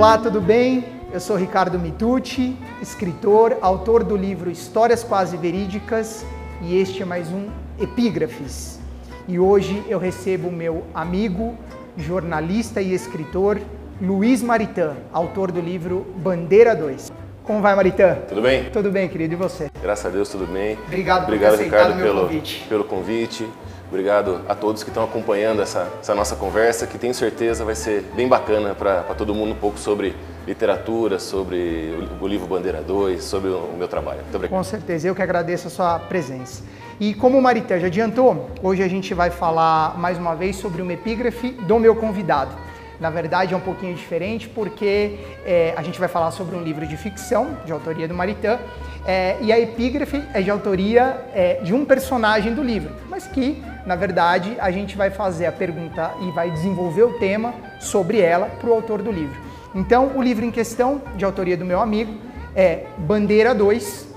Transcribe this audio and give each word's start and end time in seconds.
Olá, 0.00 0.16
tudo 0.16 0.40
bem? 0.40 0.82
Eu 1.12 1.20
sou 1.20 1.36
Ricardo 1.36 1.78
Mitucci, 1.78 2.56
escritor, 2.80 3.58
autor 3.60 4.02
do 4.02 4.16
livro 4.16 4.50
Histórias 4.50 5.04
Quase 5.04 5.36
Verídicas 5.36 6.24
e 6.62 6.74
este 6.80 7.02
é 7.02 7.04
mais 7.04 7.28
um 7.28 7.50
Epígrafes. 7.78 8.80
E 9.28 9.38
hoje 9.38 9.84
eu 9.90 9.98
recebo 9.98 10.48
o 10.48 10.52
meu 10.52 10.86
amigo, 10.94 11.54
jornalista 11.98 12.80
e 12.80 12.94
escritor 12.94 13.60
Luiz 14.00 14.42
Maritã, 14.42 14.96
autor 15.12 15.52
do 15.52 15.60
livro 15.60 16.06
Bandeira 16.16 16.74
2. 16.74 17.12
Como 17.44 17.60
vai, 17.60 17.76
Maritã? 17.76 18.14
Tudo 18.26 18.40
bem? 18.40 18.70
Tudo 18.70 18.90
bem, 18.90 19.06
querido, 19.06 19.34
e 19.34 19.36
você? 19.36 19.69
Graças 19.82 20.06
a 20.06 20.08
Deus, 20.10 20.28
tudo 20.28 20.46
bem. 20.46 20.78
Obrigado, 20.86 21.24
Obrigado 21.24 21.56
Ricardo, 21.56 22.02
pelo 22.02 22.20
convite. 22.22 22.66
pelo 22.68 22.84
convite. 22.84 23.48
Obrigado 23.88 24.42
a 24.48 24.54
todos 24.54 24.84
que 24.84 24.90
estão 24.90 25.02
acompanhando 25.02 25.60
essa, 25.60 25.88
essa 26.00 26.14
nossa 26.14 26.36
conversa, 26.36 26.86
que 26.86 26.96
tenho 26.96 27.12
certeza 27.12 27.64
vai 27.64 27.74
ser 27.74 28.02
bem 28.14 28.28
bacana 28.28 28.72
para 28.72 29.02
todo 29.18 29.34
mundo 29.34 29.50
um 29.50 29.56
pouco 29.56 29.78
sobre 29.78 30.14
literatura, 30.46 31.18
sobre 31.18 32.08
o, 32.20 32.26
livro 32.28 32.46
Bandeira 32.46 32.82
2, 32.82 33.22
sobre 33.22 33.50
o, 33.50 33.56
o 33.56 33.76
meu 33.76 33.88
trabalho. 33.88 34.20
Muito 34.22 34.34
obrigado. 34.36 34.56
Com 34.56 34.62
certeza, 34.62 35.08
eu 35.08 35.14
que 35.14 35.22
agradeço 35.22 35.66
a 35.66 35.70
sua 35.70 35.98
presença. 35.98 36.62
E 37.00 37.14
como 37.14 37.36
o 37.36 37.42
Marité 37.42 37.80
já 37.80 37.88
adiantou, 37.88 38.48
hoje 38.62 38.82
a 38.82 38.88
gente 38.88 39.12
vai 39.12 39.30
falar 39.30 39.98
mais 39.98 40.18
uma 40.18 40.36
vez 40.36 40.54
sobre 40.54 40.82
uma 40.82 40.92
epígrafe 40.92 41.50
do 41.50 41.78
meu 41.78 41.96
convidado. 41.96 42.54
Na 43.00 43.08
verdade 43.08 43.54
é 43.54 43.56
um 43.56 43.60
pouquinho 43.60 43.94
diferente 43.94 44.46
porque 44.46 45.18
é, 45.46 45.72
a 45.76 45.82
gente 45.82 45.98
vai 45.98 46.08
falar 46.08 46.30
sobre 46.32 46.54
um 46.54 46.62
livro 46.62 46.86
de 46.86 46.96
ficção, 46.98 47.56
de 47.64 47.72
autoria 47.72 48.06
do 48.06 48.12
Maritã, 48.12 48.58
é, 49.06 49.38
e 49.40 49.50
a 49.50 49.58
epígrafe 49.58 50.22
é 50.34 50.42
de 50.42 50.50
autoria 50.50 51.24
é, 51.32 51.54
de 51.62 51.72
um 51.72 51.84
personagem 51.86 52.54
do 52.54 52.62
livro, 52.62 52.92
mas 53.08 53.26
que, 53.26 53.62
na 53.86 53.96
verdade, 53.96 54.54
a 54.60 54.70
gente 54.70 54.96
vai 54.96 55.10
fazer 55.10 55.46
a 55.46 55.52
pergunta 55.52 56.12
e 56.20 56.30
vai 56.32 56.50
desenvolver 56.50 57.04
o 57.04 57.18
tema 57.18 57.54
sobre 57.80 58.20
ela 58.20 58.46
para 58.46 58.68
o 58.68 58.74
autor 58.74 59.00
do 59.00 59.10
livro. 59.10 59.40
Então, 59.74 60.12
o 60.14 60.22
livro 60.22 60.44
em 60.44 60.50
questão, 60.50 61.00
de 61.16 61.24
autoria 61.24 61.56
do 61.56 61.64
meu 61.64 61.80
amigo, 61.80 62.12
é 62.54 62.84
Bandeira 62.98 63.54
2, 63.54 64.08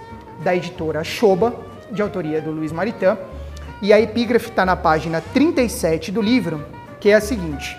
da 0.44 0.54
editora 0.54 1.04
Choba, 1.04 1.56
de 1.92 2.02
autoria 2.02 2.42
do 2.42 2.52
Luiz 2.52 2.72
Maritã, 2.72 3.18
e 3.82 3.94
a 3.94 4.02
epígrafe 4.02 4.50
está 4.50 4.66
na 4.66 4.76
página 4.76 5.22
37 5.34 6.12
do 6.12 6.22
livro, 6.22 6.66
que 7.00 7.10
é 7.10 7.14
a 7.14 7.22
seguinte: 7.22 7.78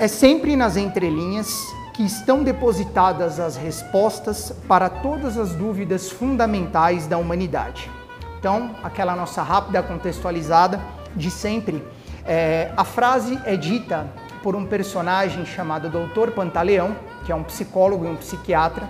É 0.00 0.06
sempre 0.06 0.54
nas 0.54 0.76
entrelinhas 0.76 1.66
que 1.92 2.04
estão 2.04 2.44
depositadas 2.44 3.40
as 3.40 3.56
respostas 3.56 4.52
para 4.68 4.88
todas 4.88 5.36
as 5.36 5.56
dúvidas 5.56 6.08
fundamentais 6.08 7.08
da 7.08 7.18
humanidade. 7.18 7.90
Então, 8.38 8.76
aquela 8.84 9.16
nossa 9.16 9.42
rápida 9.42 9.82
contextualizada 9.82 10.80
de 11.16 11.32
sempre. 11.32 11.84
É, 12.24 12.70
a 12.76 12.84
frase 12.84 13.40
é 13.44 13.56
dita 13.56 14.06
por 14.40 14.54
um 14.54 14.66
personagem 14.66 15.44
chamado 15.44 15.90
Doutor 15.90 16.30
Pantaleão, 16.30 16.94
que 17.26 17.32
é 17.32 17.34
um 17.34 17.42
psicólogo 17.42 18.04
e 18.04 18.08
um 18.08 18.14
psiquiatra, 18.14 18.88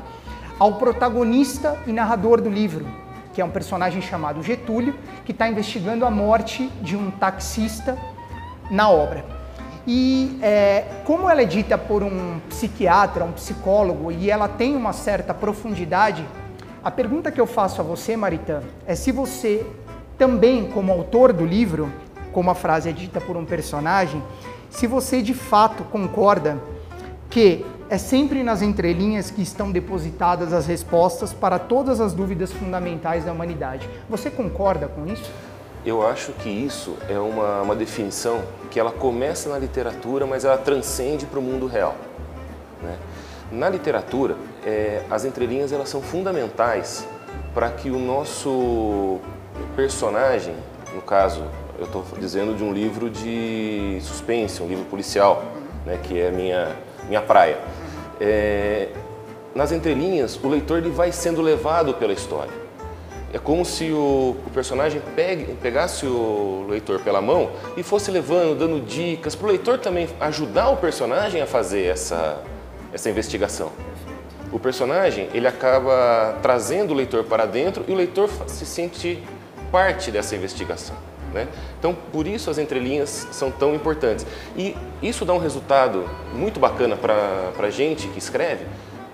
ao 0.58 0.74
protagonista 0.74 1.74
e 1.86 1.92
narrador 1.92 2.38
do 2.38 2.50
livro, 2.50 2.86
que 3.32 3.40
é 3.40 3.44
um 3.44 3.50
personagem 3.50 4.02
chamado 4.02 4.42
Getúlio, 4.42 4.94
que 5.24 5.32
está 5.32 5.48
investigando 5.48 6.04
a 6.04 6.10
morte 6.10 6.68
de 6.82 6.98
um 6.98 7.10
taxista 7.10 7.96
na 8.70 8.90
obra. 8.90 9.37
E 9.90 10.38
é, 10.42 10.84
como 11.06 11.30
ela 11.30 11.40
é 11.40 11.46
dita 11.46 11.78
por 11.78 12.02
um 12.02 12.40
psiquiatra, 12.50 13.24
um 13.24 13.32
psicólogo, 13.32 14.12
e 14.12 14.30
ela 14.30 14.46
tem 14.46 14.76
uma 14.76 14.92
certa 14.92 15.32
profundidade, 15.32 16.22
a 16.84 16.90
pergunta 16.90 17.32
que 17.32 17.40
eu 17.40 17.46
faço 17.46 17.80
a 17.80 17.84
você, 17.84 18.14
Maritã, 18.14 18.60
é 18.86 18.94
se 18.94 19.10
você 19.10 19.64
também, 20.18 20.68
como 20.68 20.92
autor 20.92 21.32
do 21.32 21.46
livro, 21.46 21.90
como 22.32 22.50
a 22.50 22.54
frase 22.54 22.90
é 22.90 22.92
dita 22.92 23.18
por 23.18 23.34
um 23.34 23.46
personagem, 23.46 24.22
se 24.68 24.86
você 24.86 25.22
de 25.22 25.32
fato 25.32 25.82
concorda 25.84 26.58
que 27.30 27.64
é 27.88 27.96
sempre 27.96 28.42
nas 28.42 28.60
entrelinhas 28.60 29.30
que 29.30 29.40
estão 29.40 29.72
depositadas 29.72 30.52
as 30.52 30.66
respostas 30.66 31.32
para 31.32 31.58
todas 31.58 31.98
as 31.98 32.12
dúvidas 32.12 32.52
fundamentais 32.52 33.24
da 33.24 33.32
humanidade. 33.32 33.88
Você 34.10 34.30
concorda 34.30 34.86
com 34.86 35.06
isso? 35.06 35.32
Eu 35.84 36.06
acho 36.06 36.32
que 36.32 36.48
isso 36.48 36.96
é 37.08 37.18
uma, 37.18 37.62
uma 37.62 37.76
definição 37.76 38.42
que 38.70 38.78
ela 38.78 38.90
começa 38.90 39.48
na 39.48 39.58
literatura, 39.58 40.26
mas 40.26 40.44
ela 40.44 40.58
transcende 40.58 41.24
para 41.24 41.38
o 41.38 41.42
mundo 41.42 41.66
real. 41.66 41.94
Né? 42.82 42.98
Na 43.50 43.68
literatura, 43.68 44.36
é, 44.64 45.02
as 45.10 45.24
entrelinhas 45.24 45.72
elas 45.72 45.88
são 45.88 46.02
fundamentais 46.02 47.06
para 47.54 47.70
que 47.70 47.90
o 47.90 47.98
nosso 47.98 49.18
personagem, 49.74 50.54
no 50.94 51.00
caso, 51.00 51.44
eu 51.78 51.86
estou 51.86 52.04
dizendo 52.18 52.54
de 52.54 52.62
um 52.62 52.72
livro 52.72 53.08
de 53.08 53.98
suspense, 54.02 54.62
um 54.62 54.68
livro 54.68 54.84
policial, 54.84 55.44
né, 55.86 55.98
que 56.02 56.20
é 56.20 56.30
minha 56.30 56.76
minha 57.08 57.22
praia. 57.22 57.58
É, 58.20 58.88
nas 59.54 59.72
entrelinhas, 59.72 60.38
o 60.42 60.48
leitor 60.48 60.78
ele 60.78 60.90
vai 60.90 61.10
sendo 61.10 61.40
levado 61.40 61.94
pela 61.94 62.12
história. 62.12 62.52
É 63.32 63.38
como 63.38 63.64
se 63.64 63.92
o, 63.92 64.36
o 64.46 64.50
personagem 64.54 65.02
pegue, 65.14 65.52
pegasse 65.60 66.06
o 66.06 66.66
leitor 66.68 67.00
pela 67.00 67.20
mão 67.20 67.50
e 67.76 67.82
fosse 67.82 68.10
levando, 68.10 68.58
dando 68.58 68.80
dicas, 68.80 69.34
para 69.34 69.46
o 69.46 69.50
leitor 69.50 69.78
também 69.78 70.08
ajudar 70.18 70.70
o 70.70 70.76
personagem 70.78 71.42
a 71.42 71.46
fazer 71.46 71.84
essa, 71.84 72.42
essa 72.92 73.10
investigação. 73.10 73.70
O 74.50 74.58
personagem 74.58 75.28
ele 75.34 75.46
acaba 75.46 76.38
trazendo 76.40 76.92
o 76.92 76.94
leitor 76.94 77.24
para 77.24 77.44
dentro 77.44 77.84
e 77.86 77.92
o 77.92 77.94
leitor 77.94 78.30
se 78.46 78.64
sente 78.64 79.22
parte 79.70 80.10
dessa 80.10 80.34
investigação. 80.34 80.96
Né? 81.34 81.46
Então, 81.78 81.94
por 82.10 82.26
isso 82.26 82.48
as 82.48 82.56
entrelinhas 82.56 83.28
são 83.30 83.50
tão 83.50 83.74
importantes. 83.74 84.26
E 84.56 84.74
isso 85.02 85.26
dá 85.26 85.34
um 85.34 85.38
resultado 85.38 86.08
muito 86.32 86.58
bacana 86.58 86.96
para 86.96 87.52
a 87.58 87.70
gente 87.70 88.08
que 88.08 88.18
escreve, 88.18 88.64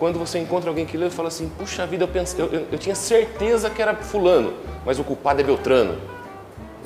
quando 0.05 0.19
você 0.19 0.39
encontra 0.39 0.69
alguém 0.69 0.85
que 0.85 0.99
lê 0.99 1.07
e 1.07 1.11
fala 1.11 1.29
assim, 1.29 1.51
puxa 1.59 1.87
vida, 1.87 2.05
eu, 2.05 2.09
pensei, 2.09 2.39
eu, 2.39 2.53
eu, 2.53 2.67
eu, 2.73 2.79
tinha 2.79 2.95
certeza 2.95 3.71
que 3.71 3.81
era 3.81 3.97
fulano, 3.97 4.53
mas 4.85 4.99
o 4.99 5.03
culpado 5.03 5.41
é 5.41 5.43
Beltrano. 5.43 5.97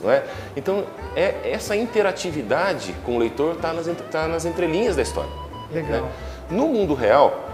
Não 0.00 0.08
é? 0.08 0.22
Então, 0.56 0.84
é, 1.16 1.50
essa 1.50 1.74
interatividade 1.74 2.94
com 3.04 3.16
o 3.16 3.18
leitor 3.18 3.56
está 3.56 3.72
nas, 3.72 3.88
tá 4.08 4.28
nas 4.28 4.44
entrelinhas 4.44 4.94
da 4.94 5.02
história. 5.02 5.32
Legal. 5.72 6.02
Né? 6.02 6.12
No 6.48 6.68
mundo 6.68 6.94
real, 6.94 7.44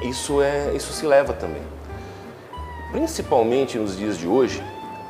isso, 0.00 0.40
é, 0.40 0.72
isso 0.74 0.90
se 0.94 1.04
leva 1.04 1.34
também. 1.34 1.60
Principalmente 2.90 3.76
nos 3.76 3.98
dias 3.98 4.16
de 4.16 4.26
hoje, 4.26 4.62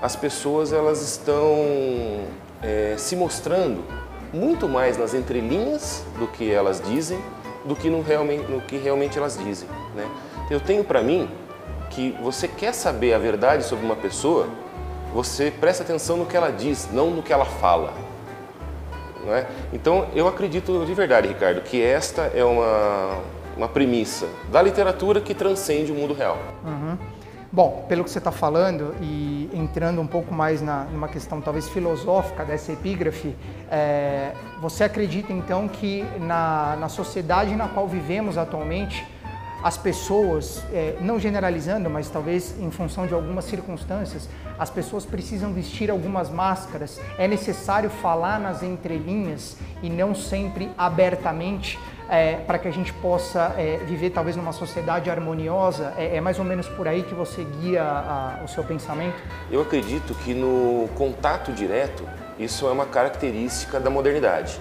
as 0.03 0.17
pessoas 0.17 0.73
elas 0.73 1.03
estão 1.03 2.25
é, 2.61 2.97
se 2.99 3.15
mostrando 3.15 3.85
muito 4.33 4.69
mais 4.69 4.99
nas 4.99 5.15
entrelinhas 5.15 6.05
do 6.19 6.27
que 6.27 6.51
elas 6.51 6.83
dizem 6.85 7.21
do 7.65 7.75
que 7.75 7.89
no, 7.89 8.03
realmente, 8.03 8.51
no 8.51 8.61
que 8.61 8.77
realmente 8.77 9.19
elas 9.19 9.39
dizem. 9.39 9.69
Né? 9.95 10.07
Eu 10.51 10.61
tenho 10.61 10.85
para 10.85 11.03
mim 11.03 11.29
que 11.91 12.17
você 12.23 12.49
quer 12.49 12.73
saber 12.75 13.15
a 13.15 13.19
verdade 13.19 13.65
sobre 13.65 13.85
uma 13.85 13.97
pessoa, 13.97 14.49
você 15.13 15.51
presta 15.51 15.83
atenção 15.83 16.17
no 16.17 16.27
que 16.27 16.37
ela 16.37 16.51
diz, 16.51 16.89
não 16.93 17.11
no 17.11 17.23
que 17.23 17.33
ela 17.33 17.45
fala. 17.45 17.93
Não 19.25 19.35
é? 19.35 19.47
Então 19.73 20.09
eu 20.15 20.29
acredito 20.29 20.85
de 20.85 20.93
verdade, 20.93 21.29
Ricardo, 21.29 21.61
que 21.63 21.81
esta 21.81 22.31
é 22.35 22.45
uma, 22.45 23.21
uma 23.57 23.69
premissa 23.69 24.27
da 24.51 24.61
literatura 24.61 25.21
que 25.21 25.35
transcende 25.35 25.93
o 25.93 25.95
mundo 25.95 26.13
real. 26.13 26.37
Uhum. 26.65 26.99
Bom, 27.55 27.85
pelo 27.89 28.03
que 28.03 28.11
você 28.11 28.19
está 28.19 28.33
falando 28.33 28.97
e 29.01 29.49
entrando 29.55 30.01
um 30.01 30.09
pouco 30.09 30.35
mais 30.35 30.61
na, 30.61 30.87
numa 30.87 31.07
questão 31.07 31.41
talvez 31.41 31.69
filosófica 31.69 32.45
dessa 32.45 32.73
epígrafe, 32.73 33.33
é, 33.71 34.33
você 34.61 34.83
acredita 34.83 35.33
então 35.33 35.69
que 35.69 36.05
na, 36.19 36.75
na 36.75 36.89
sociedade 36.89 37.55
na 37.55 37.69
qual 37.69 37.87
vivemos 37.87 38.37
atualmente, 38.37 39.07
as 39.65 39.79
pessoas, 39.79 40.63
é, 40.75 40.95
não 41.01 41.19
generalizando, 41.19 41.89
mas 41.89 42.11
talvez 42.11 42.55
em 42.61 42.71
função 42.71 43.07
de 43.07 43.15
algumas 43.15 43.47
circunstâncias, 43.47 44.29
as 44.59 44.69
pessoas 44.69 45.07
precisam 45.07 45.55
vestir 45.55 45.91
algumas 45.91 46.29
máscaras. 46.29 47.01
É 47.17 47.27
necessário 47.27 47.89
falar 47.89 48.39
nas 48.39 48.63
entrelinhas 48.63 49.57
e 49.83 49.89
não 49.89 50.15
sempre 50.15 50.71
abertamente 50.77 51.79
é, 52.11 52.35
para 52.47 52.59
que 52.59 52.69
a 52.69 52.71
gente 52.71 52.93
possa 52.93 53.55
é, 53.57 53.79
viver 53.87 54.11
talvez 54.11 54.37
numa 54.37 54.53
sociedade 54.53 55.09
harmoniosa? 55.09 55.95
É, 55.97 56.17
é, 56.17 56.21
mais 56.21 56.39
ou 56.39 56.45
menos 56.45 56.69
por 56.69 56.87
aí 56.87 57.03
que 57.03 57.15
você 57.15 57.43
guia 57.63 57.83
a, 57.83 58.43
o 58.45 58.49
seu 58.49 58.63
pensamento? 58.65 59.17
Eu 59.51 59.63
acredito 59.63 60.15
que 60.17 60.35
no 60.35 60.91
contato 60.95 61.51
direto 61.53 62.07
isso 62.39 62.69
é 62.69 62.71
uma 62.71 62.85
característica 62.85 63.81
da 63.81 63.89
modernidade. 63.89 64.61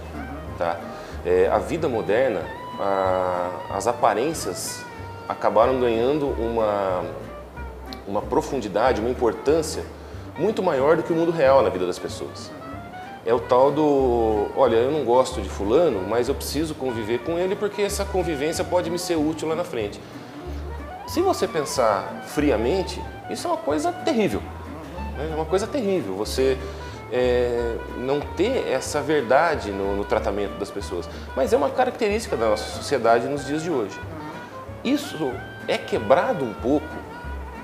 Tá? 0.58 0.80
É, 1.26 1.50
a 1.52 1.58
vida 1.60 1.90
moderna, 1.90 2.40
a, 2.80 3.50
as 3.76 3.86
aparências 3.86 4.86
acabaram 5.28 5.80
ganhando 5.80 6.28
uma, 6.28 7.04
uma 8.08 8.22
profundidade, 8.22 9.02
uma 9.02 9.10
importância 9.10 9.84
muito 10.38 10.64
maior 10.64 10.98
do 10.98 11.04
que 11.04 11.14
o 11.14 11.16
mundo 11.16 11.32
real 11.32 11.62
na 11.62 11.70
vida 11.70 11.86
das 11.86 12.00
pessoas 12.00 12.52
é 13.26 13.34
o 13.34 13.40
tal 13.40 13.72
do, 13.72 14.48
olha, 14.56 14.76
eu 14.76 14.92
não 14.92 15.06
gosto 15.06 15.42
de 15.42 15.48
fulano, 15.48 16.06
mas 16.08 16.28
eu 16.28 16.36
preciso 16.36 16.76
conviver 16.76 17.20
com 17.20 17.40
ele 17.40 17.56
porque 17.56 17.82
essa 17.82 18.04
convivência 18.04 18.64
pode 18.64 18.90
me 18.90 19.00
ser 19.00 19.16
útil 19.16 19.48
lá 19.48 19.56
na 19.56 19.64
frente. 19.64 20.00
Se 21.08 21.22
você 21.22 21.48
pensar 21.48 22.24
friamente, 22.28 23.02
isso 23.30 23.48
é 23.48 23.52
uma 23.52 23.58
coisa 23.58 23.92
terrível. 23.92 24.42
Né? 25.18 25.30
É 25.32 25.36
uma 25.36 25.46
coisa 25.46 25.66
terrível. 25.66 26.16
Você 26.16 26.58
é, 27.12 27.78
não 27.98 28.20
ter 28.20 28.68
essa 28.68 29.02
verdade 29.02 29.72
no, 29.72 29.96
no, 29.96 30.04
tratamento 30.04 30.58
das 30.58 30.70
pessoas. 30.70 31.08
Mas 31.36 31.54
é 31.54 31.58
uma 31.58 31.70
característica 31.70 32.36
da 32.36 32.50
nossa 32.50 32.76
sociedade 32.76 33.28
nos 33.28 33.46
dias 33.46 33.64
de 33.64 33.70
hoje. 33.70 33.98
Isso 34.84 35.32
é 35.68 35.78
quebrado 35.78 36.44
um 36.44 36.54
pouco 36.54 36.86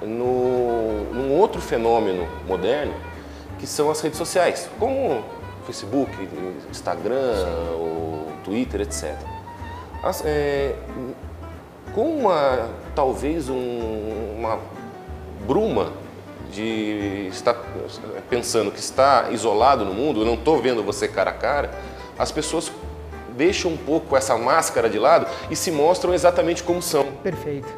no, 0.02 1.04
num 1.14 1.34
outro 1.34 1.62
fenômeno 1.62 2.28
moderno, 2.48 2.94
que 3.58 3.68
são 3.68 3.92
as 3.92 4.00
redes 4.00 4.18
sociais, 4.18 4.70
como 4.80 5.24
Facebook, 5.66 6.12
Instagram, 6.72 7.46
o 7.76 8.32
Twitter, 8.44 8.82
etc. 8.82 9.16
As, 10.02 10.24
é, 10.26 10.76
com 11.94 12.20
uma, 12.20 12.70
talvez 12.96 13.50
um, 13.50 14.36
uma 14.38 14.60
bruma 15.46 15.92
de 16.52 17.28
estar 17.32 17.56
pensando 18.30 18.72
que 18.72 18.80
está 18.80 19.30
isolado 19.32 19.84
no 19.86 19.94
mundo, 19.94 20.26
não 20.26 20.36
estou 20.36 20.62
vendo 20.62 20.84
você 20.84 21.08
cara 21.08 21.32
a 21.32 21.34
cara, 21.34 21.72
as 22.18 22.32
pessoas 22.32 22.72
deixam 23.40 23.72
um 23.72 23.78
pouco 23.78 24.18
essa 24.18 24.38
máscara 24.38 24.90
de 24.90 25.00
lado 25.00 25.26
e 25.50 25.56
se 25.56 25.72
mostram 25.72 26.14
exatamente 26.14 26.62
como 26.62 26.82
são. 26.82 27.06
Perfeito. 27.24 27.70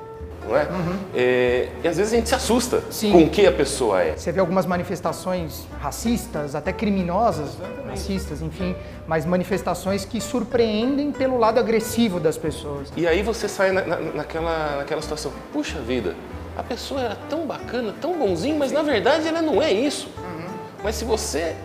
Não 0.43 0.57
é? 0.57 0.63
Uhum. 0.63 0.97
é 1.13 1.69
e 1.83 1.87
às 1.87 1.97
vezes 1.97 2.11
a 2.11 2.15
gente 2.15 2.29
se 2.29 2.33
assusta 2.33 2.81
Sim. 2.89 3.11
com 3.11 3.23
o 3.25 3.29
que 3.29 3.45
a 3.45 3.51
pessoa 3.51 4.01
é. 4.01 4.17
Você 4.17 4.31
vê 4.31 4.39
algumas 4.39 4.65
manifestações 4.65 5.67
racistas, 5.79 6.55
até 6.55 6.73
criminosas, 6.73 7.49
exatamente. 7.49 7.89
racistas, 7.89 8.41
enfim, 8.41 8.75
mas 9.05 9.23
manifestações 9.23 10.03
que 10.03 10.19
surpreendem 10.19 11.11
pelo 11.11 11.37
lado 11.37 11.59
agressivo 11.59 12.19
das 12.19 12.39
pessoas. 12.39 12.91
E 12.97 13.07
aí 13.07 13.21
você 13.21 13.47
sai 13.47 13.71
na, 13.71 13.85
na, 13.85 13.97
naquela, 13.99 14.77
naquela 14.77 15.01
situação, 15.01 15.31
puxa 15.53 15.77
vida, 15.79 16.15
a 16.57 16.63
pessoa 16.63 17.01
era 17.01 17.17
tão 17.29 17.45
bacana, 17.45 17.93
tão 18.01 18.17
bonzinho, 18.17 18.57
mas 18.57 18.71
na 18.71 18.81
verdade 18.81 19.27
ela 19.27 19.43
não 19.43 19.61
é 19.61 19.71
isso. 19.71 20.09
Uhum. 20.17 20.47
Mas 20.83 20.95
se 20.95 21.05
você 21.05 21.55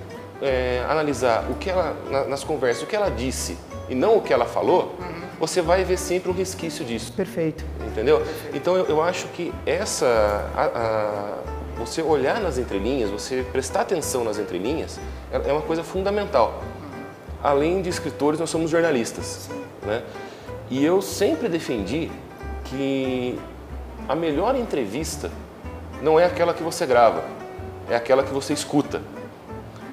é, 0.43 0.85
analisar 0.87 1.47
o 1.51 1.55
que 1.55 1.71
ela, 1.71 1.97
na, 2.11 2.25
nas 2.25 2.45
conversas, 2.45 2.83
o 2.83 2.87
que 2.87 2.95
ela 2.95 3.11
disse 3.11 3.57
e 3.89 3.95
não 3.95 4.17
o 4.17 4.23
que 4.23 4.33
ela 4.33 4.45
falou, 4.45 4.97
você 5.39 5.61
vai 5.61 5.85
ver 5.85 5.99
sempre 5.99 6.31
um 6.31 6.35
resquício 6.35 6.85
disso. 6.85 7.13
Perfeito. 7.13 7.65
Entendeu? 7.87 8.23
Então 8.55 8.77
eu, 8.77 8.87
eu, 8.87 9.03
acho 9.03 9.29
que 9.29 9.53
essa. 9.65 10.07
A, 10.57 10.65
a, 10.65 11.57
você 11.79 12.01
olhar 12.01 12.41
nas 12.41 12.57
entrelinhas, 12.57 13.11
você 13.11 13.45
prestar 13.53 13.83
atenção 13.83 14.25
nas 14.25 14.39
entrelinhas, 14.39 14.99
é, 15.31 15.51
é 15.51 15.53
uma 15.53 15.63
coisa 15.63 15.85
fundamental. 15.85 16.63
Além 17.43 17.83
de 17.83 17.91
escritores, 17.91 18.41
nós 18.41 18.49
somos 18.49 18.71
jornalistas. 18.71 19.51
Né? 19.83 20.03
E 20.71 20.85
eu 20.85 21.03
sempre 21.03 21.49
defendi 21.49 22.11
que 22.65 23.39
a 24.09 24.15
melhor 24.15 24.57
entrevista 24.57 25.31
não 26.03 26.19
é 26.19 26.25
aquela 26.25 26.55
que 26.55 26.63
você 26.63 26.87
grava, 26.87 27.25
é 27.89 27.95
aquela 27.95 28.23
que 28.23 28.33
você 28.33 28.53
escuta. 28.53 29.03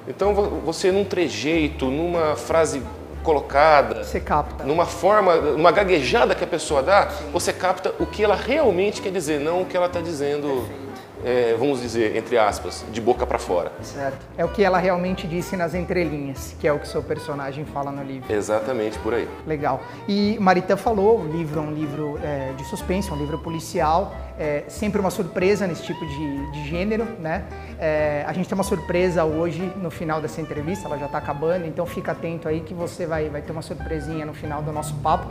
Então 0.08 0.34
você 0.34 0.90
num 0.90 1.04
trejeito, 1.04 1.86
numa 1.86 2.36
frase 2.36 2.82
colocada, 3.24 4.04
você 4.04 4.20
capta. 4.20 4.62
numa 4.62 4.86
forma, 4.86 5.34
numa 5.34 5.72
gaguejada 5.72 6.34
que 6.34 6.44
a 6.44 6.46
pessoa 6.46 6.82
dá, 6.82 7.10
Sim. 7.10 7.30
você 7.32 7.52
capta 7.52 7.92
o 7.98 8.06
que 8.06 8.22
ela 8.22 8.36
realmente 8.36 9.02
quer 9.02 9.10
dizer, 9.10 9.40
não 9.40 9.62
o 9.62 9.64
que 9.64 9.76
ela 9.76 9.86
está 9.86 10.00
dizendo. 10.00 10.46
Perfeito 10.46 10.93
é, 11.24 11.56
vamos 11.58 11.80
dizer, 11.80 12.16
entre 12.16 12.36
aspas, 12.36 12.84
de 12.92 13.00
boca 13.00 13.26
para 13.26 13.38
fora. 13.38 13.72
Certo. 13.82 14.18
É 14.36 14.44
o 14.44 14.48
que 14.48 14.62
ela 14.62 14.78
realmente 14.78 15.26
disse 15.26 15.56
nas 15.56 15.74
entrelinhas, 15.74 16.54
que 16.60 16.68
é 16.68 16.72
o 16.72 16.78
que 16.78 16.86
seu 16.86 17.02
personagem 17.02 17.64
fala 17.64 17.90
no 17.90 18.02
livro. 18.02 18.32
Exatamente, 18.32 18.98
por 18.98 19.14
aí. 19.14 19.28
Legal. 19.46 19.82
E 20.06 20.36
Marita 20.38 20.76
falou, 20.76 21.20
o 21.20 21.26
livro 21.26 21.60
é 21.60 21.62
um 21.62 21.72
livro 21.72 22.18
é, 22.22 22.52
de 22.56 22.64
suspense, 22.64 23.10
um 23.10 23.16
livro 23.16 23.38
policial, 23.38 24.14
é 24.38 24.64
sempre 24.68 25.00
uma 25.00 25.10
surpresa 25.10 25.66
nesse 25.66 25.84
tipo 25.84 26.04
de, 26.06 26.50
de 26.50 26.68
gênero, 26.68 27.04
né? 27.18 27.44
É, 27.78 28.24
a 28.26 28.32
gente 28.32 28.48
tem 28.48 28.54
uma 28.54 28.64
surpresa 28.64 29.24
hoje 29.24 29.72
no 29.76 29.90
final 29.90 30.20
dessa 30.20 30.40
entrevista, 30.40 30.86
ela 30.86 30.98
já 30.98 31.06
está 31.06 31.18
acabando, 31.18 31.66
então 31.66 31.86
fica 31.86 32.12
atento 32.12 32.48
aí 32.48 32.60
que 32.60 32.74
você 32.74 33.06
vai, 33.06 33.28
vai 33.28 33.42
ter 33.42 33.52
uma 33.52 33.62
surpresinha 33.62 34.26
no 34.26 34.34
final 34.34 34.62
do 34.62 34.72
nosso 34.72 34.94
papo. 34.96 35.26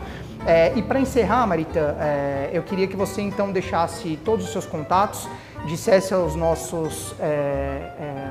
É, 0.45 0.73
e 0.75 0.81
para 0.81 0.99
encerrar, 0.99 1.45
Marita, 1.45 1.97
é, 1.99 2.49
eu 2.53 2.63
queria 2.63 2.87
que 2.87 2.95
você 2.95 3.21
então 3.21 3.51
deixasse 3.51 4.17
todos 4.23 4.45
os 4.45 4.51
seus 4.51 4.65
contatos, 4.65 5.27
dissesse 5.65 6.13
aos 6.13 6.35
nossos 6.35 7.15
é, 7.19 7.25
é, 7.99 8.29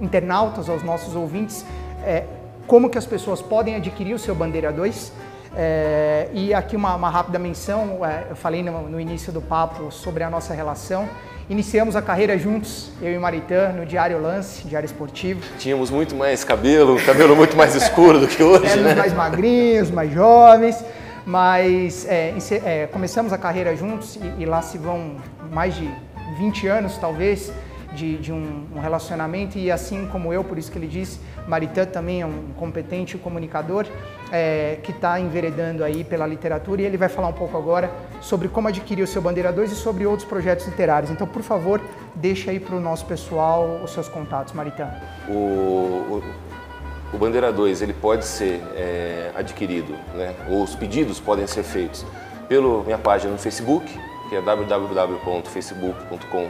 internautas, 0.00 0.68
aos 0.68 0.82
nossos 0.82 1.14
ouvintes, 1.14 1.64
é, 2.04 2.24
como 2.66 2.90
que 2.90 2.98
as 2.98 3.06
pessoas 3.06 3.40
podem 3.40 3.76
adquirir 3.76 4.14
o 4.14 4.18
seu 4.18 4.34
Bandeira 4.34 4.72
2. 4.72 5.12
É, 5.56 6.28
e 6.32 6.52
aqui 6.52 6.76
uma, 6.76 6.94
uma 6.94 7.10
rápida 7.10 7.38
menção, 7.38 8.04
é, 8.04 8.26
eu 8.30 8.36
falei 8.36 8.62
no, 8.62 8.88
no, 8.88 9.00
início 9.00 9.32
do 9.32 9.40
papo 9.40 9.90
sobre 9.90 10.22
a 10.22 10.30
nossa 10.30 10.54
relação. 10.54 11.08
Iniciamos 11.48 11.96
a 11.96 12.02
carreira 12.02 12.36
juntos, 12.36 12.90
eu 13.00 13.10
e 13.10 13.18
Maritã, 13.18 13.70
no 13.70 13.86
Diário 13.86 14.20
Lance, 14.20 14.68
Diário 14.68 14.84
Esportivo. 14.84 15.40
Tínhamos 15.58 15.90
muito 15.90 16.14
mais 16.14 16.44
cabelo, 16.44 17.00
cabelo 17.04 17.34
muito 17.34 17.56
mais 17.56 17.74
escuro 17.74 18.20
do 18.20 18.28
que 18.28 18.42
hoje, 18.42 18.66
Éramos 18.66 18.82
né? 18.82 18.94
mais 18.94 19.14
magrinhos, 19.14 19.90
mais 19.90 20.12
jovens, 20.12 20.84
mas 21.24 22.06
é, 22.06 22.34
é, 22.64 22.86
começamos 22.86 23.32
a 23.32 23.38
carreira 23.38 23.74
juntos 23.74 24.16
e, 24.16 24.42
e 24.42 24.44
lá 24.44 24.60
se 24.60 24.76
vão 24.76 25.16
mais 25.50 25.74
de 25.74 25.90
20 26.36 26.66
anos, 26.66 26.96
talvez, 26.98 27.52
de, 27.92 28.18
de 28.18 28.32
um, 28.32 28.66
um, 28.74 28.80
relacionamento 28.80 29.58
e 29.58 29.70
assim 29.70 30.06
como 30.08 30.32
eu, 30.32 30.44
por 30.44 30.58
isso 30.58 30.70
que 30.70 30.78
ele 30.78 30.86
disse, 30.86 31.18
Maritã 31.46 31.84
também 31.86 32.20
é 32.20 32.26
um 32.26 32.48
competente 32.56 33.16
comunicador 33.16 33.86
é, 34.30 34.78
que 34.82 34.90
está 34.90 35.18
enveredando 35.18 35.82
aí 35.82 36.04
pela 36.04 36.26
literatura 36.26 36.82
e 36.82 36.84
ele 36.84 36.96
vai 36.96 37.08
falar 37.08 37.28
um 37.28 37.32
pouco 37.32 37.56
agora 37.56 37.90
sobre 38.20 38.48
como 38.48 38.68
adquirir 38.68 39.02
o 39.02 39.06
seu 39.06 39.22
Bandeira 39.22 39.52
2 39.52 39.72
e 39.72 39.74
sobre 39.74 40.04
outros 40.06 40.28
projetos 40.28 40.66
literários. 40.66 41.10
Então, 41.10 41.26
por 41.26 41.42
favor, 41.42 41.80
deixa 42.14 42.50
aí 42.50 42.60
para 42.60 42.76
o 42.76 42.80
nosso 42.80 43.06
pessoal 43.06 43.80
os 43.82 43.92
seus 43.92 44.08
contatos, 44.08 44.52
Maritã. 44.52 44.90
O, 45.26 45.32
o, 45.32 46.22
o 47.12 47.18
Bandeira 47.18 47.50
2 47.50 47.80
ele 47.80 47.94
pode 47.94 48.26
ser 48.26 48.62
é, 48.76 49.30
adquirido, 49.34 49.94
né? 50.14 50.34
ou 50.50 50.62
os 50.62 50.74
pedidos 50.74 51.18
podem 51.18 51.46
ser 51.46 51.62
feitos 51.62 52.04
pela 52.48 52.82
minha 52.82 52.98
página 52.98 53.32
no 53.32 53.38
Facebook, 53.38 53.98
que 54.28 54.36
é 54.36 54.40
www.facebook.com 54.40 56.48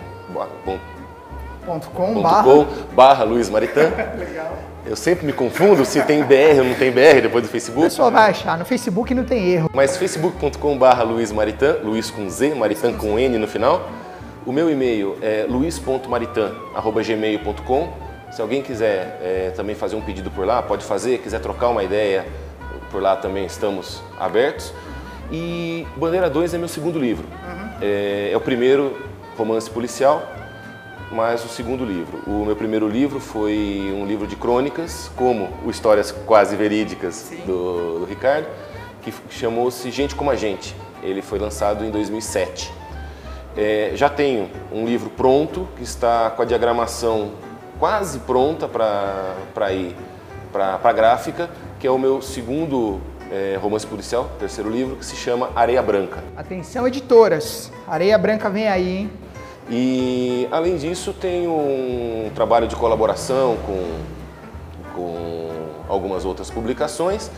barra 2.94 3.24
Luiz 3.24 3.50
Maritã. 3.50 3.90
Legal. 4.18 4.56
Eu 4.86 4.96
sempre 4.96 5.26
me 5.26 5.34
confundo 5.34 5.84
se 5.84 6.00
tem 6.02 6.24
BR 6.24 6.60
ou 6.60 6.64
não 6.64 6.74
tem 6.74 6.90
BR 6.90 7.20
depois 7.20 7.44
do 7.44 7.50
Facebook. 7.50 7.86
O 7.86 7.90
pessoal 7.90 8.10
vai 8.10 8.30
achar, 8.30 8.58
no 8.58 8.64
Facebook 8.64 9.14
não 9.14 9.24
tem 9.24 9.50
erro. 9.50 9.68
Mas 9.74 9.98
facebook.com 9.98 10.78
barra 10.78 11.02
Luiz 11.02 11.30
Maritã, 11.30 11.76
Luiz 11.84 12.10
com 12.10 12.30
Z, 12.30 12.54
Maritã 12.54 12.94
com 12.94 13.18
N 13.18 13.36
no 13.36 13.46
final. 13.46 13.86
O 14.46 14.52
meu 14.52 14.70
e-mail 14.70 15.18
é 15.20 15.44
luiz.maritã.gmail.com. 15.46 17.92
Se 18.30 18.40
alguém 18.40 18.62
quiser 18.62 19.20
é, 19.22 19.52
também 19.54 19.74
fazer 19.74 19.96
um 19.96 20.00
pedido 20.00 20.30
por 20.30 20.46
lá, 20.46 20.62
pode 20.62 20.84
fazer. 20.84 21.18
Quiser 21.18 21.40
trocar 21.40 21.68
uma 21.68 21.84
ideia, 21.84 22.24
por 22.90 23.02
lá 23.02 23.14
também 23.14 23.44
estamos 23.44 24.02
abertos. 24.18 24.72
E 25.30 25.86
Bandeira 25.96 26.30
2 26.30 26.54
é 26.54 26.58
meu 26.58 26.68
segundo 26.68 26.98
livro. 26.98 27.26
Uhum. 27.46 27.67
É, 27.80 28.30
é, 28.32 28.36
o 28.36 28.40
primeiro 28.40 28.96
romance 29.36 29.70
policial, 29.70 30.22
mas 31.12 31.44
o 31.44 31.48
segundo 31.48 31.84
livro. 31.84 32.22
O 32.26 32.44
meu 32.44 32.56
primeiro 32.56 32.88
livro 32.88 33.20
foi 33.20 33.94
um 33.96 34.04
livro 34.04 34.26
de 34.26 34.34
crônicas, 34.34 35.10
como 35.16 35.48
o 35.64 35.70
Histórias 35.70 36.10
Quase 36.10 36.56
Verídicas 36.56 37.32
do, 37.46 38.00
do, 38.00 38.04
Ricardo, 38.04 38.46
que 39.02 39.12
chamou-se 39.30 39.90
Gente 39.90 40.14
Como 40.14 40.30
a 40.30 40.36
Gente. 40.36 40.74
Ele 41.02 41.22
foi 41.22 41.38
lançado 41.38 41.84
em 41.84 41.90
2007. 41.90 42.72
É, 43.56 43.92
já 43.94 44.08
tenho 44.08 44.50
um 44.72 44.84
livro 44.84 45.10
pronto, 45.10 45.68
que 45.76 45.82
está 45.82 46.30
com 46.30 46.42
a 46.42 46.44
diagramação 46.44 47.32
quase 47.78 48.18
pronta 48.20 48.68
para 48.68 49.72
ir 49.72 49.94
para 50.52 50.80
a 50.82 50.92
gráfica, 50.92 51.48
que 51.78 51.86
é 51.86 51.90
o 51.90 51.98
meu 51.98 52.20
segundo 52.20 53.00
é, 53.30 53.58
romance 53.60 53.86
policial, 53.86 54.30
terceiro 54.38 54.70
livro, 54.70 54.96
que 54.96 55.04
se 55.04 55.16
chama 55.16 55.50
Areia 55.54 55.82
Branca. 55.82 56.22
Atenção, 56.36 56.86
editoras, 56.86 57.70
Areia 57.86 58.16
Branca 58.18 58.48
vem 58.48 58.68
aí, 58.68 58.98
hein? 58.98 59.10
E 59.70 60.48
além 60.50 60.76
disso, 60.76 61.12
tenho 61.12 61.50
um 61.50 62.30
trabalho 62.34 62.66
de 62.66 62.74
colaboração 62.74 63.56
com, 63.66 63.98
com 64.94 65.48
algumas 65.88 66.24
outras 66.24 66.50
publicações. 66.50 67.30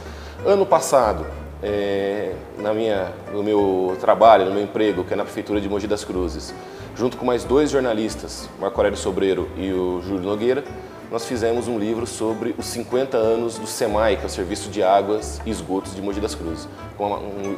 Ano 0.47 0.65
passado, 0.65 1.27
é, 1.63 2.33
na 2.59 2.73
minha, 2.73 3.13
no 3.33 3.43
meu 3.43 3.97
trabalho, 4.01 4.45
no 4.45 4.53
meu 4.53 4.63
emprego, 4.63 5.05
que 5.05 5.13
é 5.13 5.17
na 5.17 5.25
Prefeitura 5.25 5.61
de 5.61 5.69
Mogi 5.69 5.87
das 5.87 6.05
Cruzes, 6.05 6.55
junto 6.95 7.17
com 7.17 7.25
mais 7.25 7.45
dois 7.45 7.71
jornalistas, 7.71 8.49
Marco 8.61 8.79
Aurélio 8.79 8.99
Sobreiro 8.99 9.49
e 9.57 9.73
o 9.73 10.01
Júlio 10.01 10.23
Nogueira, 10.23 10.65
nós 11.11 11.27
fizemos 11.27 11.67
um 11.67 11.77
livro 11.77 12.07
sobre 12.07 12.55
os 12.57 12.67
50 12.67 13.17
anos 13.17 13.59
do 13.59 13.67
SEMAI, 13.67 14.17
que 14.17 14.23
é 14.23 14.27
o 14.27 14.29
Serviço 14.31 14.71
de 14.71 14.81
Águas 14.81 15.41
e 15.45 15.51
Esgotos 15.51 15.95
de 15.95 16.01
Mogi 16.01 16.21
das 16.21 16.37
Cruzes. 16.37 16.69
Um, 16.99 17.05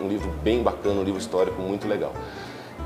um 0.04 0.08
livro 0.08 0.32
bem 0.42 0.62
bacana, 0.62 1.00
um 1.00 1.04
livro 1.04 1.20
histórico 1.20 1.60
muito 1.60 1.86
legal. 1.86 2.14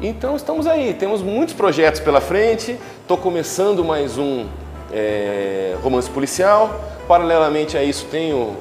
Então 0.02 0.34
estamos 0.34 0.66
aí, 0.66 0.92
temos 0.92 1.22
muitos 1.22 1.54
projetos 1.54 2.00
pela 2.00 2.20
frente, 2.20 2.76
estou 3.00 3.16
começando 3.16 3.84
mais 3.84 4.18
um 4.18 4.46
é, 4.92 5.76
romance 5.82 6.10
policial, 6.10 6.80
paralelamente 7.06 7.78
a 7.78 7.84
isso 7.84 8.06
tenho 8.10 8.56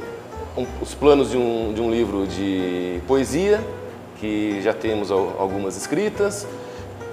um, 0.55 0.65
os 0.81 0.93
planos 0.93 1.31
de 1.31 1.37
um, 1.37 1.73
de 1.73 1.81
um 1.81 1.89
livro 1.89 2.27
de 2.27 3.01
poesia, 3.07 3.59
que 4.19 4.61
já 4.61 4.73
temos 4.73 5.09
algumas 5.09 5.75
escritas, 5.75 6.47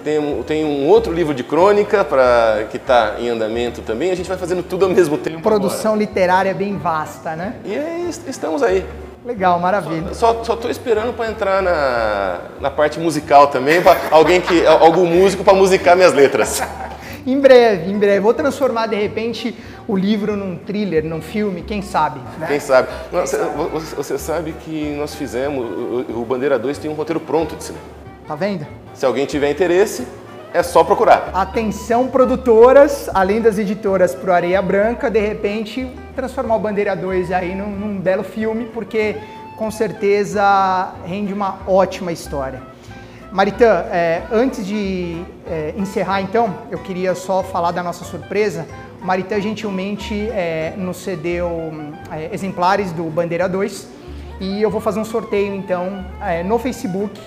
tem, 0.03 0.43
tem 0.43 0.65
um 0.65 0.89
outro 0.89 1.13
livro 1.13 1.35
de 1.35 1.43
crônica 1.43 2.05
pra, 2.05 2.65
que 2.71 2.77
está 2.77 3.17
em 3.19 3.29
andamento 3.29 3.83
também. 3.83 4.11
A 4.11 4.15
gente 4.15 4.29
vai 4.29 4.37
fazendo 4.37 4.63
tudo 4.63 4.85
ao 4.85 4.91
mesmo 4.91 5.17
tempo. 5.17 5.41
Produção 5.41 5.93
agora. 5.93 6.07
literária 6.07 6.55
bem 6.55 6.77
vasta, 6.77 7.35
né? 7.35 7.57
E 7.65 7.75
aí, 7.75 8.11
estamos 8.27 8.63
aí. 8.63 8.85
Legal, 9.25 9.59
maravilha. 9.61 10.13
Só, 10.15 10.43
só 10.43 10.57
tô 10.57 10.69
esperando 10.69 11.13
para 11.13 11.31
entrar 11.31 11.63
na, 11.63 12.41
na 12.61 12.71
parte 12.71 12.99
musical 12.99 13.47
também, 13.47 13.81
para 13.81 13.97
alguém 14.11 14.41
que 14.41 14.67
algum 14.67 15.07
músico 15.07 15.45
para 15.45 15.55
musicar 15.55 15.95
minhas 15.95 16.13
letras. 16.13 16.61
em 17.25 17.39
breve, 17.41 17.91
em 17.91 17.99
breve. 17.99 18.19
Vou 18.19 18.35
transformar 18.35 18.87
de 18.87 18.97
repente 18.97 19.57
o 19.87 19.97
livro 19.97 20.37
num 20.37 20.57
thriller, 20.57 21.05
num 21.05 21.23
filme, 21.23 21.63
quem 21.63 21.83
sabe? 21.83 22.21
Né? 22.39 22.47
Quem 22.49 22.61
sabe? 22.61 22.89
Você, 23.13 23.39
você, 23.97 24.19
sabe 24.19 24.53
que 24.65 24.95
nós 24.97 25.15
fizemos, 25.15 25.65
o, 25.65 26.21
o 26.21 26.25
Bandeira 26.25 26.59
2 26.59 26.79
tem 26.79 26.91
um 26.91 26.95
roteiro 26.95 27.21
pronto 27.21 27.55
de 27.55 27.63
cinema. 27.63 27.85
Tá 28.33 28.37
vendo? 28.37 28.67
Se 28.95 29.05
alguém 29.05 29.27
tiver 29.27 29.51
interesse, 29.51 30.07
é 30.55 30.63
só 30.63 30.83
procurar. 30.83 31.29
Atenção, 31.35 32.09
produtoras, 32.09 33.11
além 33.13 33.43
das 33.43 33.59
editoras 33.59 34.15
pro 34.15 34.33
Areia 34.33 34.63
Branca, 34.63 35.11
de 35.11 35.21
repente 35.21 35.87
transformar 36.17 36.57
o 36.57 36.59
Bandeira 36.59 36.97
2 36.97 37.31
aí 37.31 37.55
num, 37.55 37.69
num 37.69 38.01
belo 38.01 38.25
filme, 38.25 38.65
porque 38.73 39.17
com 39.59 39.71
certeza 39.71 40.95
rende 41.05 41.31
uma 41.31 41.59
ótima 41.67 42.11
história. 42.11 42.63
Maritã, 43.31 43.85
é, 43.91 44.23
antes 44.33 44.67
de 44.67 45.23
é, 45.47 45.75
encerrar 45.77 46.23
então, 46.23 46.55
eu 46.71 46.79
queria 46.79 47.15
só 47.15 47.43
falar 47.43 47.73
da 47.73 47.83
nossa 47.83 48.03
surpresa. 48.03 48.67
O 49.03 49.05
Maritã 49.05 49.39
gentilmente 49.43 50.15
é, 50.31 50.73
nos 50.79 50.97
cedeu 50.97 51.71
é, 52.11 52.31
exemplares 52.33 52.93
do 52.93 53.05
Bandeira 53.11 53.47
2 53.47 53.89
e 54.41 54.63
eu 54.63 54.71
vou 54.71 54.81
fazer 54.81 55.01
um 55.01 55.05
sorteio 55.05 55.55
então 55.55 56.03
é, 56.23 56.43
no 56.43 56.59
Facebook 56.59 57.21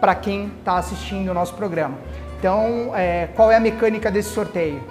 para 0.00 0.14
quem 0.14 0.50
está 0.58 0.78
assistindo 0.78 1.30
o 1.30 1.34
nosso 1.34 1.54
programa. 1.54 1.98
Então, 2.38 2.92
é, 2.94 3.28
qual 3.34 3.50
é 3.50 3.56
a 3.56 3.60
mecânica 3.60 4.10
desse 4.10 4.30
sorteio? 4.30 4.82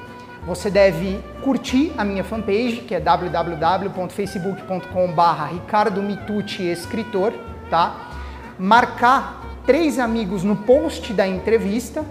Você 0.45 0.69
deve 0.69 1.19
curtir 1.43 1.91
a 1.97 2.05
minha 2.05 2.23
fanpage, 2.23 2.83
que 2.87 2.95
é 2.95 2.99
www.facebook.com.br 2.99 5.51
Ricardo 5.51 6.01
Mitucci 6.01 6.63
Escritor, 6.63 7.33
tá? 7.69 8.09
Marcar 8.57 9.43
três 9.65 9.99
amigos 9.99 10.43
no 10.43 10.55
post 10.55 11.13
da 11.13 11.27
entrevista 11.27 12.05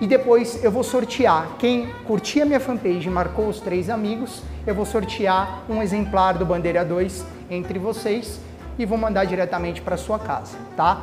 e 0.00 0.06
depois 0.06 0.62
eu 0.62 0.70
vou 0.70 0.82
sortear. 0.82 1.56
Quem 1.58 1.88
curtir 2.04 2.42
a 2.42 2.44
minha 2.44 2.60
fanpage 2.60 3.08
e 3.08 3.10
marcou 3.10 3.48
os 3.48 3.60
três 3.60 3.88
amigos, 3.88 4.42
eu 4.66 4.74
vou 4.74 4.84
sortear 4.84 5.62
um 5.68 5.82
exemplar 5.82 6.34
do 6.34 6.44
Bandeira 6.44 6.84
2 6.84 7.24
entre 7.50 7.78
vocês 7.78 8.40
e 8.78 8.84
vou 8.84 8.98
mandar 8.98 9.24
diretamente 9.24 9.80
para 9.80 9.96
sua 9.96 10.18
casa, 10.18 10.56
tá? 10.76 11.02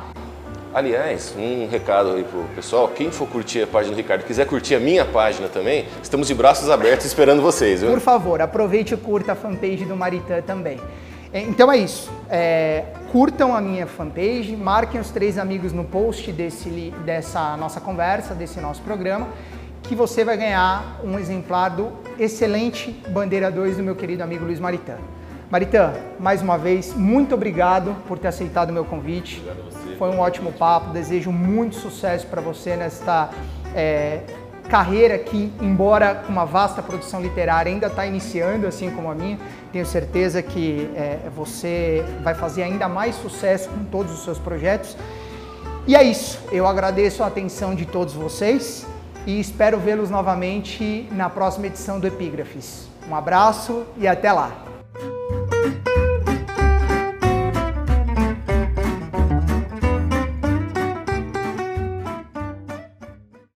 Aliás, 0.74 1.34
um 1.36 1.68
recado 1.68 2.12
aí 2.12 2.24
pro 2.24 2.44
pessoal, 2.54 2.88
quem 2.88 3.10
for 3.10 3.28
curtir 3.28 3.62
a 3.62 3.66
página 3.66 3.94
do 3.94 3.98
Ricardo, 3.98 4.24
quiser 4.24 4.46
curtir 4.46 4.74
a 4.74 4.80
minha 4.80 5.04
página 5.04 5.46
também, 5.46 5.86
estamos 6.02 6.26
de 6.26 6.34
braços 6.34 6.70
abertos 6.70 7.04
esperando 7.04 7.42
vocês. 7.42 7.82
Viu? 7.82 7.90
Por 7.90 8.00
favor, 8.00 8.40
aproveite 8.40 8.94
e 8.94 8.96
curta 8.96 9.32
a 9.32 9.34
fanpage 9.34 9.84
do 9.84 9.94
Maritã 9.94 10.40
também. 10.40 10.80
É, 11.30 11.42
então 11.42 11.70
é 11.70 11.76
isso. 11.76 12.10
É, 12.30 12.84
curtam 13.10 13.54
a 13.54 13.60
minha 13.60 13.86
fanpage, 13.86 14.56
marquem 14.56 14.98
os 14.98 15.10
três 15.10 15.36
amigos 15.36 15.74
no 15.74 15.84
post 15.84 16.32
desse, 16.32 16.90
dessa 17.04 17.54
nossa 17.58 17.78
conversa, 17.78 18.34
desse 18.34 18.58
nosso 18.58 18.80
programa, 18.80 19.28
que 19.82 19.94
você 19.94 20.24
vai 20.24 20.38
ganhar 20.38 21.00
um 21.04 21.18
exemplar 21.18 21.68
do 21.68 21.92
excelente 22.18 22.90
Bandeira 23.08 23.50
2 23.50 23.76
do 23.76 23.82
meu 23.82 23.94
querido 23.94 24.22
amigo 24.22 24.46
Luiz 24.46 24.58
Maritã. 24.58 24.96
Maritã, 25.50 25.92
mais 26.18 26.40
uma 26.40 26.56
vez, 26.56 26.94
muito 26.94 27.34
obrigado 27.34 27.94
por 28.08 28.18
ter 28.18 28.28
aceitado 28.28 28.70
o 28.70 28.72
meu 28.72 28.86
convite. 28.86 29.38
Obrigado 29.40 29.66
a 29.66 29.70
você. 29.70 29.81
Foi 29.98 30.10
um 30.10 30.20
ótimo 30.20 30.52
papo. 30.52 30.90
Desejo 30.90 31.30
muito 31.30 31.76
sucesso 31.76 32.26
para 32.26 32.40
você 32.40 32.76
nesta 32.76 33.30
é, 33.74 34.20
carreira 34.68 35.18
que, 35.18 35.52
embora 35.60 36.14
com 36.14 36.32
uma 36.32 36.44
vasta 36.44 36.82
produção 36.82 37.20
literária, 37.20 37.70
ainda 37.70 37.88
está 37.88 38.06
iniciando, 38.06 38.66
assim 38.66 38.90
como 38.90 39.10
a 39.10 39.14
minha. 39.14 39.38
Tenho 39.72 39.84
certeza 39.86 40.42
que 40.42 40.90
é, 40.94 41.28
você 41.34 42.04
vai 42.22 42.34
fazer 42.34 42.62
ainda 42.62 42.88
mais 42.88 43.14
sucesso 43.16 43.68
com 43.68 43.84
todos 43.84 44.12
os 44.12 44.24
seus 44.24 44.38
projetos. 44.38 44.96
E 45.86 45.96
é 45.96 46.02
isso. 46.02 46.38
Eu 46.50 46.66
agradeço 46.66 47.22
a 47.22 47.26
atenção 47.26 47.74
de 47.74 47.84
todos 47.84 48.14
vocês 48.14 48.86
e 49.26 49.40
espero 49.40 49.78
vê-los 49.78 50.10
novamente 50.10 51.08
na 51.12 51.28
próxima 51.28 51.66
edição 51.66 51.98
do 51.98 52.06
Epígrafes. 52.06 52.88
Um 53.08 53.14
abraço 53.14 53.84
e 53.96 54.06
até 54.06 54.32
lá! 54.32 54.71